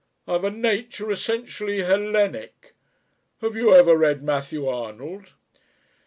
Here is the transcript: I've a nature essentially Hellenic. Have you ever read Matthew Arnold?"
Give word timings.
I've 0.27 0.43
a 0.43 0.49
nature 0.49 1.11
essentially 1.11 1.83
Hellenic. 1.83 2.73
Have 3.41 3.55
you 3.55 3.71
ever 3.71 3.95
read 3.95 4.23
Matthew 4.23 4.67
Arnold?" 4.67 5.33